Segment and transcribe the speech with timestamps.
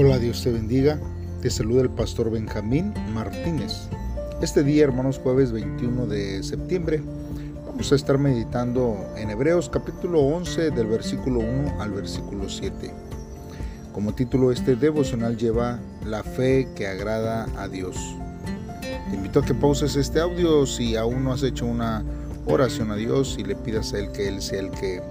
[0.00, 0.96] Hola, Dios te bendiga.
[1.42, 3.88] Te saluda el pastor Benjamín Martínez.
[4.40, 7.02] Este día, hermanos, jueves 21 de septiembre,
[7.66, 12.94] vamos a estar meditando en Hebreos capítulo 11 del versículo 1 al versículo 7.
[13.92, 17.96] Como título, este devocional lleva La fe que agrada a Dios.
[19.10, 22.04] Te invito a que pauses este audio si aún no has hecho una
[22.46, 25.02] oración a Dios y le pidas a Él que Él sea el que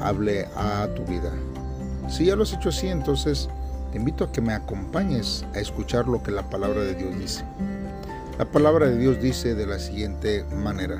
[0.00, 1.32] hable a tu vida.
[2.08, 3.48] Si ya lo has hecho así, entonces
[3.90, 7.44] te invito a que me acompañes a escuchar lo que la palabra de Dios dice.
[8.38, 10.96] La palabra de Dios dice de la siguiente manera.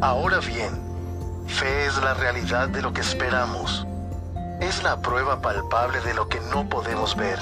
[0.00, 0.70] Ahora bien,
[1.46, 3.86] fe es la realidad de lo que esperamos.
[4.60, 7.38] Es la prueba palpable de lo que no podemos ver.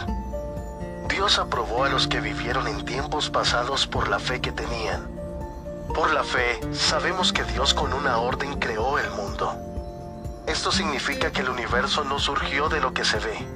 [1.08, 5.08] Dios aprobó a los que vivieron en tiempos pasados por la fe que tenían.
[5.94, 9.06] Por la fe, sabemos que Dios con una orden creó el.
[10.56, 13.46] Esto significa que el universo no surgió de lo que se ve.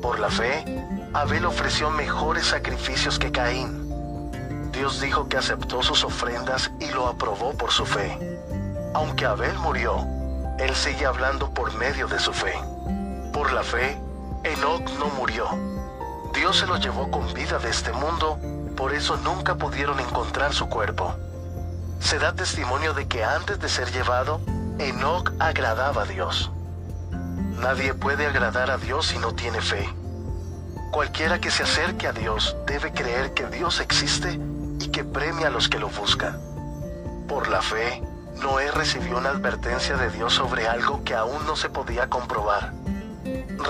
[0.00, 0.64] Por la fe,
[1.12, 4.72] Abel ofreció mejores sacrificios que Caín.
[4.72, 8.40] Dios dijo que aceptó sus ofrendas y lo aprobó por su fe.
[8.94, 9.98] Aunque Abel murió,
[10.58, 12.54] él sigue hablando por medio de su fe.
[13.30, 13.98] Por la fe,
[14.44, 15.46] Enoch no murió.
[16.32, 18.38] Dios se lo llevó con vida de este mundo,
[18.78, 21.14] por eso nunca pudieron encontrar su cuerpo.
[22.00, 24.40] Se da testimonio de que antes de ser llevado,
[24.78, 26.50] Enoch agradaba a Dios.
[27.60, 29.88] Nadie puede agradar a Dios si no tiene fe.
[30.90, 34.40] Cualquiera que se acerque a Dios debe creer que Dios existe
[34.80, 36.40] y que premia a los que lo buscan.
[37.28, 38.02] Por la fe,
[38.42, 42.72] Noé recibió una advertencia de Dios sobre algo que aún no se podía comprobar.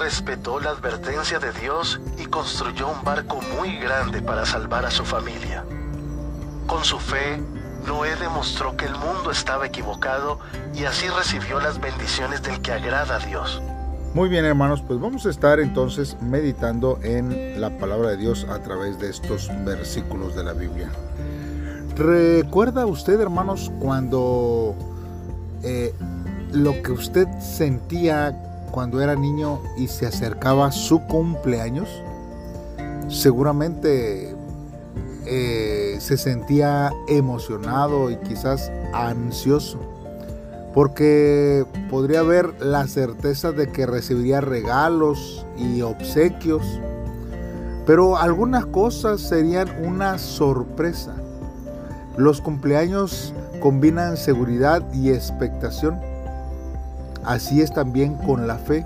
[0.03, 5.05] Respetó la advertencia de Dios y construyó un barco muy grande para salvar a su
[5.05, 5.65] familia.
[6.67, 7.43] Con su fe,
[7.87, 10.39] Noé demostró que el mundo estaba equivocado
[10.75, 13.63] y así recibió las bendiciones del que agrada a Dios.
[14.15, 18.61] Muy bien hermanos, pues vamos a estar entonces meditando en la palabra de Dios a
[18.61, 20.89] través de estos versículos de la Biblia.
[21.97, 24.75] ¿Recuerda usted hermanos cuando
[25.63, 25.93] eh,
[26.53, 31.89] lo que usted sentía cuando era niño y se acercaba su cumpleaños?
[33.09, 34.35] Seguramente
[35.27, 39.79] eh, se sentía emocionado y quizás ansioso,
[40.73, 46.63] porque podría haber la certeza de que recibiría regalos y obsequios,
[47.87, 51.15] pero algunas cosas serían una sorpresa.
[52.17, 55.99] Los cumpleaños combinan seguridad y expectación.
[57.25, 58.85] Así es también con la fe.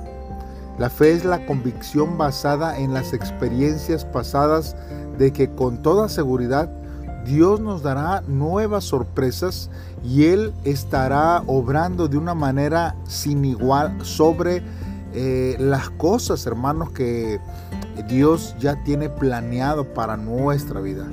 [0.78, 4.76] La fe es la convicción basada en las experiencias pasadas
[5.18, 6.70] de que con toda seguridad
[7.28, 9.68] Dios nos dará nuevas sorpresas
[10.02, 14.62] y Él estará obrando de una manera sin igual sobre
[15.12, 17.38] eh, las cosas, hermanos, que
[18.08, 21.06] Dios ya tiene planeado para nuestra vida.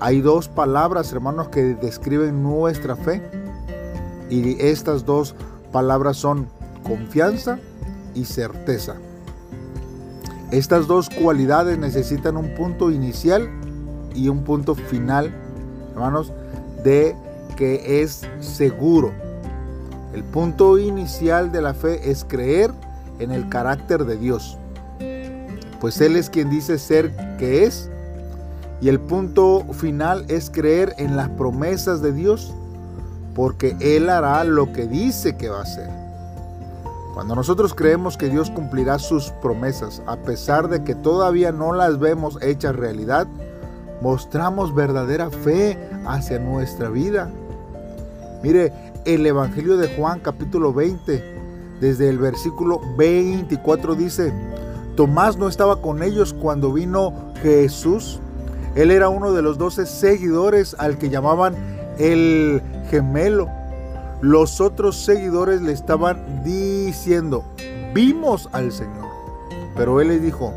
[0.00, 3.22] Hay dos palabras, hermanos, que describen nuestra fe
[4.30, 5.34] y estas dos
[5.72, 6.48] palabras son
[6.84, 7.58] confianza
[8.14, 8.94] y certeza.
[10.50, 13.59] Estas dos cualidades necesitan un punto inicial
[14.14, 15.32] y un punto final,
[15.92, 16.32] hermanos,
[16.84, 17.14] de
[17.56, 19.12] que es seguro.
[20.14, 22.72] El punto inicial de la fe es creer
[23.18, 24.58] en el carácter de Dios,
[25.80, 27.90] pues Él es quien dice ser que es.
[28.82, 32.54] Y el punto final es creer en las promesas de Dios,
[33.34, 35.88] porque Él hará lo que dice que va a hacer.
[37.14, 41.98] Cuando nosotros creemos que Dios cumplirá sus promesas, a pesar de que todavía no las
[41.98, 43.26] vemos hechas realidad,
[44.00, 47.30] mostramos verdadera fe hacia nuestra vida.
[48.42, 48.72] Mire,
[49.04, 51.22] el Evangelio de Juan capítulo 20,
[51.80, 54.32] desde el versículo 24 dice,
[54.96, 58.20] Tomás no estaba con ellos cuando vino Jesús.
[58.74, 61.54] Él era uno de los doce seguidores al que llamaban
[61.98, 63.48] el gemelo.
[64.20, 67.44] Los otros seguidores le estaban diciendo,
[67.94, 69.08] vimos al Señor.
[69.76, 70.52] Pero él les dijo,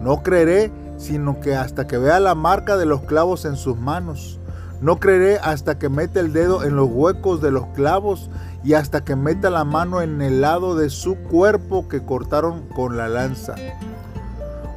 [0.00, 0.70] no creeré,
[1.02, 4.38] sino que hasta que vea la marca de los clavos en sus manos.
[4.80, 8.30] No creeré hasta que meta el dedo en los huecos de los clavos
[8.64, 12.96] y hasta que meta la mano en el lado de su cuerpo que cortaron con
[12.96, 13.56] la lanza.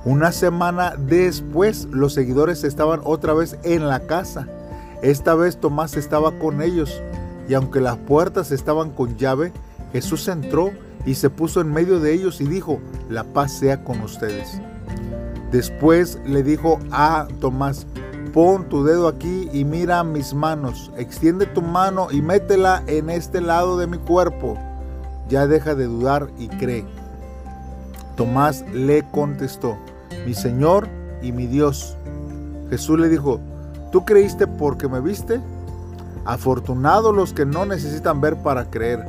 [0.04, 4.48] Una semana después los seguidores estaban otra vez en la casa.
[5.02, 7.02] Esta vez Tomás estaba con ellos
[7.48, 9.54] y aunque las puertas estaban con llave,
[9.92, 10.72] Jesús entró
[11.06, 12.80] y se puso en medio de ellos y dijo,
[13.10, 14.60] la paz sea con ustedes.
[15.52, 17.88] Después le dijo a Tomás,
[18.34, 23.40] pon tu dedo aquí y mira mis manos, extiende tu mano y métela en este
[23.40, 24.58] lado de mi cuerpo.
[25.30, 26.86] Ya deja de dudar y cree.
[28.16, 29.78] Tomás le contestó,
[30.26, 30.88] mi Señor
[31.22, 31.98] y mi Dios.
[32.70, 33.40] Jesús le dijo,
[33.92, 35.40] ¿tú creíste porque me viste?
[36.26, 39.06] Afortunados los que no necesitan ver para creer.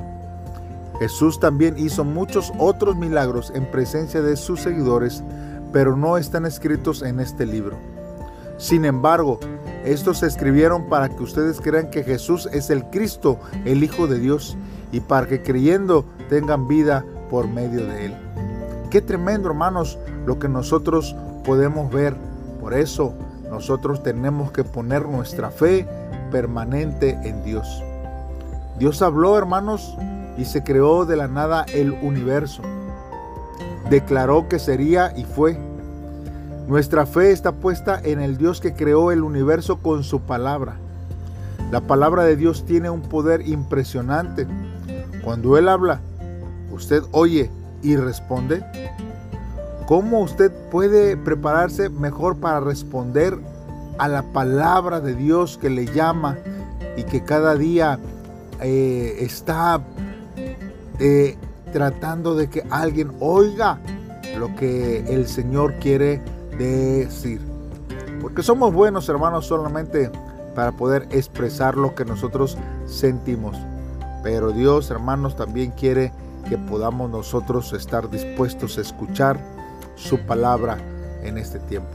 [0.99, 5.23] Jesús también hizo muchos otros milagros en presencia de sus seguidores,
[5.77, 7.77] pero no están escritos en este libro.
[8.57, 9.39] Sin embargo,
[9.85, 14.19] estos se escribieron para que ustedes crean que Jesús es el Cristo, el Hijo de
[14.19, 14.57] Dios,
[14.91, 18.15] y para que creyendo tengan vida por medio de Él.
[18.89, 21.15] Qué tremendo, hermanos, lo que nosotros
[21.45, 22.17] podemos ver.
[22.59, 23.13] Por eso
[23.51, 25.87] nosotros tenemos que poner nuestra fe
[26.33, 27.85] permanente en Dios.
[28.79, 29.95] Dios habló, hermanos,
[30.39, 32.63] y se creó de la nada el universo.
[33.91, 35.66] Declaró que sería y fue.
[36.67, 40.77] Nuestra fe está puesta en el Dios que creó el universo con su palabra.
[41.71, 44.49] La palabra de Dios tiene un poder impresionante.
[45.23, 46.01] Cuando Él habla,
[46.73, 47.51] usted oye
[47.83, 48.65] y responde.
[49.87, 53.39] ¿Cómo usted puede prepararse mejor para responder
[53.99, 56.37] a la palabra de Dios que le llama
[56.97, 58.01] y que cada día
[58.61, 59.81] eh, está
[60.99, 61.37] eh,
[61.73, 63.79] tratando de que alguien oiga
[64.37, 66.21] lo que el Señor quiere
[66.59, 67.41] decir.
[68.21, 70.11] Porque somos buenos hermanos solamente
[70.55, 72.57] para poder expresar lo que nosotros
[72.87, 73.57] sentimos.
[74.23, 76.13] Pero Dios hermanos también quiere
[76.49, 79.39] que podamos nosotros estar dispuestos a escuchar
[79.97, 80.79] su palabra
[81.23, 81.91] en este tiempo.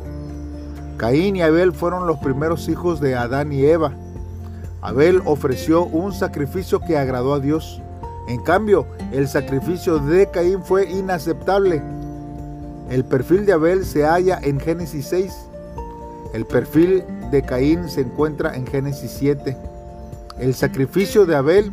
[0.98, 3.92] Caín y Abel fueron los primeros hijos de Adán y Eva.
[4.82, 7.82] Abel ofreció un sacrificio que agradó a Dios.
[8.28, 11.82] En cambio, el sacrificio de Caín fue inaceptable.
[12.92, 15.34] El perfil de Abel se halla en Génesis 6.
[16.34, 19.56] El perfil de Caín se encuentra en Génesis 7.
[20.38, 21.72] El sacrificio de Abel,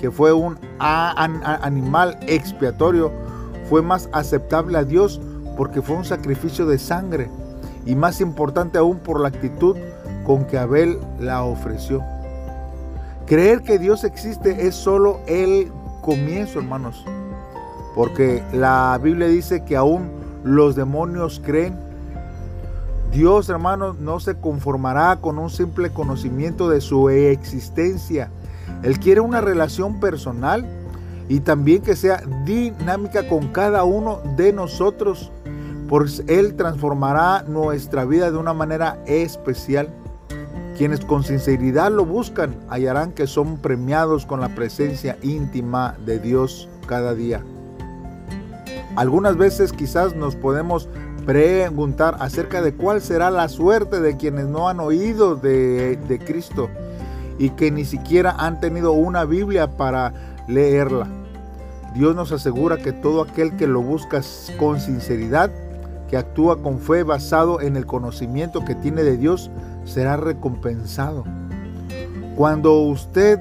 [0.00, 3.12] que fue un animal expiatorio,
[3.70, 5.20] fue más aceptable a Dios
[5.56, 7.30] porque fue un sacrificio de sangre
[7.84, 9.76] y más importante aún por la actitud
[10.24, 12.02] con que Abel la ofreció.
[13.26, 15.70] Creer que Dios existe es solo el
[16.02, 17.04] comienzo, hermanos,
[17.96, 20.10] porque la Biblia dice que aún
[20.44, 21.74] los demonios creen.
[23.10, 28.28] Dios, hermanos, no se conformará con un simple conocimiento de su existencia.
[28.82, 30.66] Él quiere una relación personal
[31.30, 35.32] y también que sea dinámica con cada uno de nosotros,
[35.88, 39.88] pues Él transformará nuestra vida de una manera especial.
[40.76, 46.68] Quienes con sinceridad lo buscan hallarán que son premiados con la presencia íntima de Dios
[46.86, 47.42] cada día.
[48.96, 50.88] Algunas veces quizás nos podemos
[51.26, 56.70] preguntar acerca de cuál será la suerte de quienes no han oído de, Cristo
[57.38, 60.14] y que ni siquiera han tenido una Biblia para
[60.48, 61.08] leerla.
[61.94, 64.22] Dios nos asegura que todo aquel que lo busca
[64.58, 65.50] con sinceridad,
[66.08, 69.50] que actúa con fe basado en el conocimiento que tiene de Dios,
[69.84, 71.24] será recompensado.
[72.34, 73.40] Cuando usted,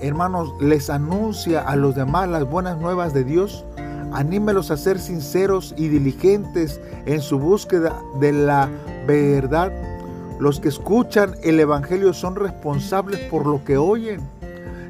[0.00, 3.64] hermanos, les anuncia a los demás las buenas nuevas de Dios,
[4.12, 8.68] anímelos a ser sinceros y diligentes en su búsqueda de la
[9.06, 9.72] verdad.
[10.38, 14.20] Los que escuchan el Evangelio son responsables por lo que oyen.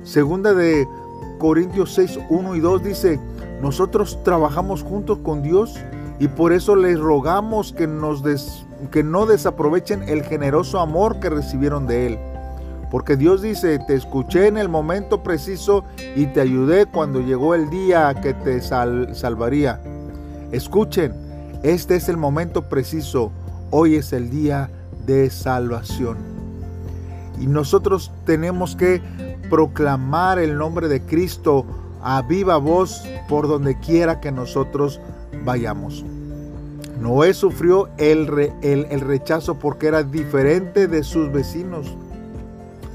[0.05, 0.87] Segunda de
[1.39, 3.21] Corintios 6, 1 y 2 dice,
[3.61, 5.75] nosotros trabajamos juntos con Dios
[6.19, 8.23] y por eso les rogamos que, nos
[8.91, 12.19] que no desaprovechen el generoso amor que recibieron de Él.
[12.91, 15.85] Porque Dios dice, te escuché en el momento preciso
[16.17, 19.81] y te ayudé cuando llegó el día que te salvaría.
[20.51, 21.15] Escuchen,
[21.63, 23.31] este es el momento preciso,
[23.71, 24.71] hoy es el día
[25.07, 26.19] de salvación.
[27.41, 29.01] Y nosotros tenemos que
[29.49, 31.65] proclamar el nombre de Cristo
[32.03, 35.01] a viva voz por donde quiera que nosotros
[35.45, 36.05] vayamos.
[37.01, 41.97] Noé sufrió el, el, rechazo porque era diferente de sus vecinos.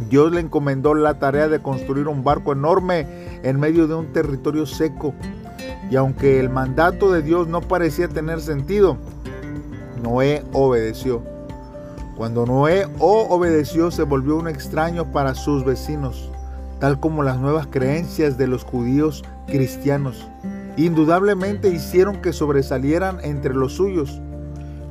[0.10, 3.08] Dios le encomendó la tarea de construir un barco enorme
[3.44, 5.14] en medio de un territorio seco.
[5.90, 8.98] Y aunque el mandato de Dios no parecía tener sentido,
[10.02, 11.22] Noé obedeció.
[12.16, 16.32] Cuando Noé obedeció se volvió un extraño para sus vecinos
[16.80, 20.28] tal como las nuevas creencias de los judíos cristianos.
[20.78, 24.22] Indudablemente hicieron que sobresalieran entre los suyos.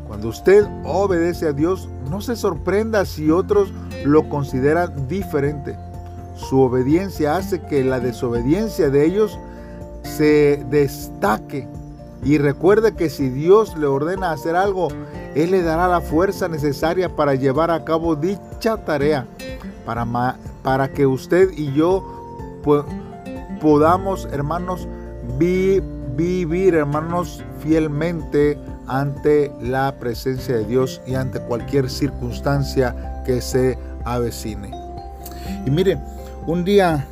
[0.06, 3.72] Cuando usted obedece a Dios, no se sorprenda si otros
[4.04, 5.76] lo consideran diferente.
[6.36, 9.38] Su obediencia hace que la desobediencia de ellos
[10.02, 11.66] se destaque.
[12.22, 14.88] Y recuerde que si Dios le ordena hacer algo,
[15.34, 19.26] Él le dará la fuerza necesaria para llevar a cabo dicha tarea.
[19.84, 20.06] Para,
[20.62, 22.02] para que usted y yo
[23.60, 24.88] podamos, hermanos,
[25.38, 34.70] vivir, hermanos, fielmente ante la presencia de Dios y ante cualquier circunstancia que se avecine.
[35.66, 36.00] Y miren,
[36.46, 37.06] un día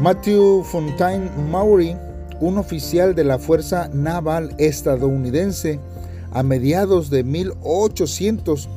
[0.00, 1.96] Matthew Fontaine Maury,
[2.40, 5.78] un oficial de la Fuerza Naval estadounidense,
[6.32, 8.68] a mediados de 1800,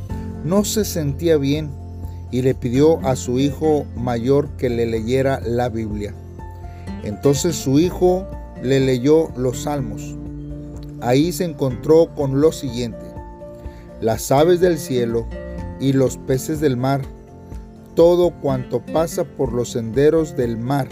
[0.44, 1.72] no se sentía bien
[2.32, 6.14] y le pidió a su hijo mayor que le leyera la Biblia.
[7.04, 8.28] Entonces su hijo
[8.62, 10.16] le leyó los salmos.
[11.02, 13.06] Ahí se encontró con lo siguiente.
[14.02, 15.26] Las aves del cielo
[15.80, 17.02] y los peces del mar,
[17.96, 20.88] todo cuanto pasa por los senderos del mar.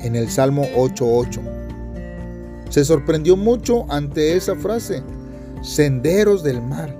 [0.00, 1.40] En el Salmo 8.8.
[2.70, 5.02] Se sorprendió mucho ante esa frase,
[5.62, 6.94] senderos del mar.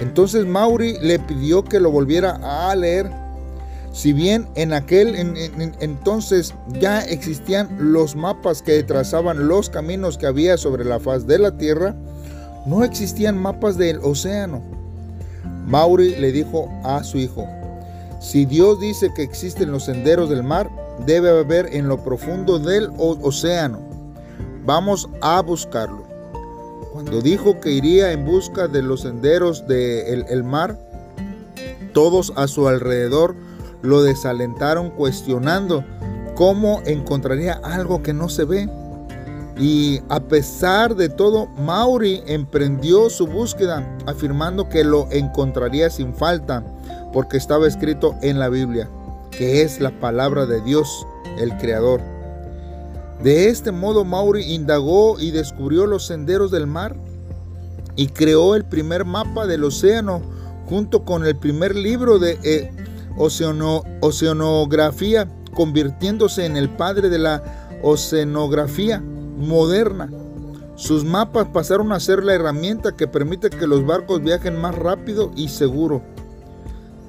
[0.00, 3.10] Entonces Mauri le pidió que lo volviera a leer
[3.92, 5.16] si bien en aquel
[5.80, 11.38] entonces ya existían los mapas que trazaban los caminos que había sobre la faz de
[11.38, 11.96] la tierra,
[12.66, 14.62] no existían mapas del océano.
[15.68, 17.46] Mauri le dijo a su hijo,
[18.20, 20.70] si Dios dice que existen los senderos del mar,
[21.06, 23.80] debe haber en lo profundo del océano.
[24.64, 26.04] Vamos a buscarlo.
[26.92, 30.78] Cuando dijo que iría en busca de los senderos del mar,
[31.92, 33.36] todos a su alrededor
[33.82, 35.84] lo desalentaron cuestionando
[36.34, 38.68] cómo encontraría algo que no se ve.
[39.58, 46.62] Y a pesar de todo, Mauri emprendió su búsqueda afirmando que lo encontraría sin falta,
[47.12, 48.88] porque estaba escrito en la Biblia,
[49.32, 51.04] que es la palabra de Dios,
[51.38, 52.00] el Creador.
[53.22, 56.94] De este modo, Mauri indagó y descubrió los senderos del mar
[57.96, 60.22] y creó el primer mapa del océano
[60.68, 62.70] junto con el primer libro de eh,
[63.16, 67.42] oceanografía, convirtiéndose en el padre de la
[67.82, 69.02] oceanografía
[69.38, 70.10] moderna.
[70.76, 75.32] Sus mapas pasaron a ser la herramienta que permite que los barcos viajen más rápido
[75.34, 76.02] y seguro.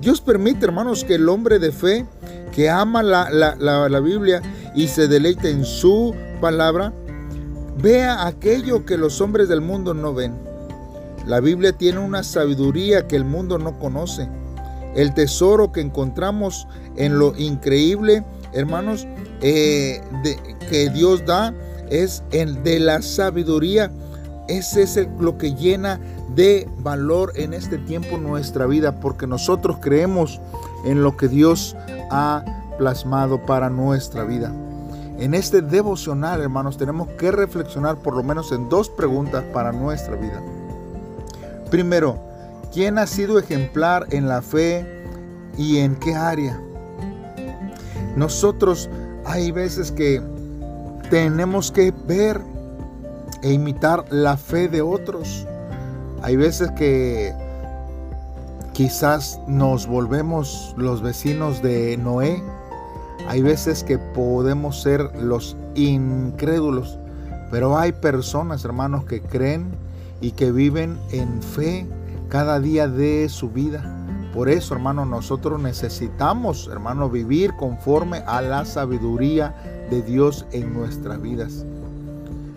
[0.02, 2.06] Dios permite, hermanos, que el hombre de fe
[2.54, 4.42] que ama la, la, Biblia
[4.74, 6.94] y se deleite en su palabra,
[7.78, 10.34] vea aquello que los hombres del mundo no ven.
[11.28, 14.28] La Biblia tiene una sabiduría que el mundo no conoce.
[14.96, 19.06] El tesoro que encontramos en lo increíble, hermanos,
[19.42, 20.02] eh,
[20.70, 21.54] que Dios da
[21.90, 23.92] es el de la sabiduría.
[24.48, 26.00] Ese es lo que llena
[26.36, 30.40] de valor en este tiempo nuestra vida, porque nosotros creemos
[30.86, 31.76] en lo que Dios
[32.12, 32.44] ha
[32.78, 34.52] plasmado para nuestra vida.
[35.20, 40.16] En este devocional, hermanos, tenemos que reflexionar por lo menos en dos preguntas para nuestra
[40.16, 40.42] vida.
[41.70, 42.30] Primero,
[42.74, 44.86] ¿Quién ha sido ejemplar en la fe
[45.58, 46.60] y en qué área?
[48.16, 48.90] Nosotros
[49.26, 50.22] hay veces que
[51.10, 52.42] tenemos que ver
[53.42, 55.48] e imitar la fe de otros.
[56.22, 57.34] Hay veces que
[58.74, 62.42] quizás nos volvemos los vecinos de Noé.
[63.28, 66.98] Hay veces que podemos ser los incrédulos.
[67.52, 69.72] Pero hay personas, hermanos, que creen
[70.22, 71.88] y que viven en fe
[72.30, 73.99] cada día de su vida.
[74.40, 79.54] Por eso, hermano, nosotros necesitamos, hermano, vivir conforme a la sabiduría
[79.90, 81.66] de Dios en nuestras vidas.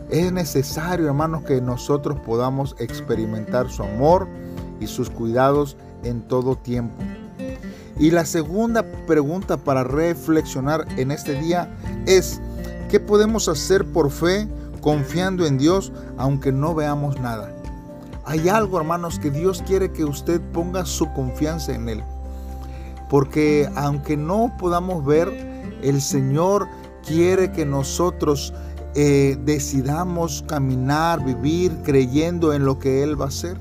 [0.09, 4.29] Es necesario, hermanos, que nosotros podamos experimentar su amor
[4.79, 7.03] y sus cuidados en todo tiempo.
[7.99, 11.69] Y la segunda pregunta para reflexionar en este día
[12.07, 12.41] es,
[12.91, 14.47] ¿qué podemos hacer por fe
[14.83, 17.53] confiando en Dios aunque no veamos nada?
[18.25, 22.05] Hay algo, hermanos, que Dios quiere que usted ponga su confianza en Él.
[23.09, 25.29] Porque aunque no podamos ver,
[25.83, 26.69] el Señor
[27.07, 28.55] quiere que nosotros
[28.95, 33.59] eh, decidamos caminar, vivir creyendo en lo que Él va a hacer.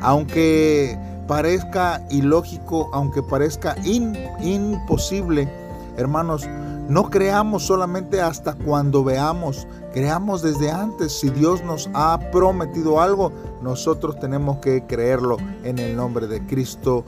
[0.00, 5.48] Aunque parezca ilógico, aunque parezca imposible,
[5.96, 6.48] hermanos,
[6.92, 11.18] no creamos solamente hasta cuando veamos, creamos desde antes.
[11.18, 13.32] Si Dios nos ha prometido algo,
[13.62, 17.02] nosotros tenemos que creerlo en el nombre de Cristo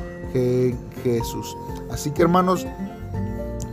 [1.02, 1.54] Jesús.
[1.90, 2.66] Así que hermanos,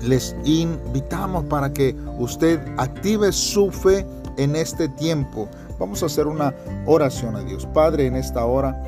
[0.01, 5.47] les invitamos para que usted active su fe en este tiempo.
[5.79, 6.53] Vamos a hacer una
[6.87, 7.65] oración a Dios.
[7.67, 8.83] Padre, en esta hora,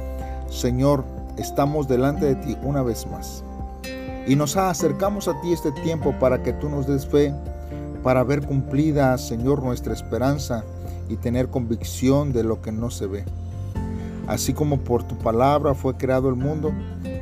[0.49, 1.05] Señor,
[1.37, 3.45] estamos delante de ti una vez más.
[4.25, 7.33] Y nos acercamos a ti este tiempo para que tú nos des fe,
[8.03, 10.63] para ver cumplida, Señor, nuestra esperanza
[11.09, 13.25] y tener convicción de lo que no se ve.
[14.27, 16.71] Así como por tu palabra fue creado el mundo,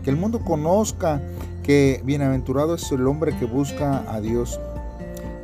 [0.03, 1.21] que el mundo conozca
[1.63, 4.59] que bienaventurado es el hombre que busca a Dios.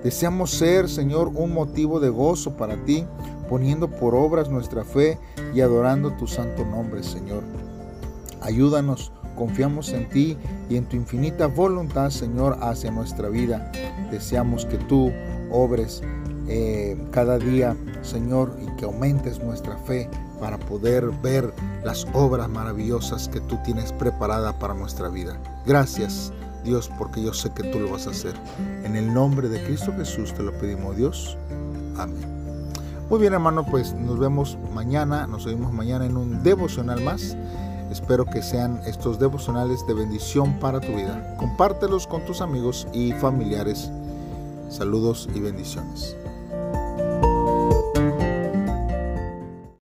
[0.04, 3.06] Deseamos ser, Señor, un motivo de gozo para ti,
[3.50, 5.18] poniendo por obras nuestra fe
[5.56, 7.44] y adorando tu santo nombre, Señor.
[8.42, 10.38] Ayúdanos, confiamos en ti
[10.70, 13.72] y en tu infinita voluntad, Señor, hacia nuestra vida.
[14.12, 15.12] Deseamos que tú
[15.52, 16.02] obres
[16.50, 21.54] eh, cada día, Señor, y que aumentes nuestra fe para poder ver
[21.84, 25.38] las obras maravillosas que tú tienes preparada para nuestra vida.
[25.66, 26.32] Gracias,
[26.64, 28.34] Dios, porque yo sé que tú lo vas a hacer.
[28.84, 31.38] En el nombre de Cristo Jesús te lo pedimos, Dios.
[31.98, 32.38] Amén.
[33.10, 37.38] Muy bien, hermano, pues nos vemos mañana, nos oímos mañana en un devocional más.
[37.92, 41.36] Espero que sean estos devocionales de bendición para tu vida.
[41.38, 43.90] Compártelos con tus amigos y familiares.
[44.70, 46.16] Saludos y bendiciones.